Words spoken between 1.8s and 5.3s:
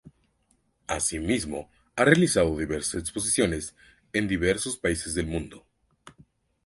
ha realizado diversas exposiciones en diversos países del